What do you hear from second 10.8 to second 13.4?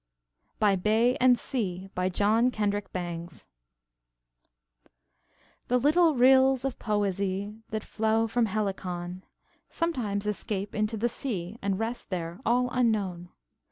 the sea And rest there all unknown.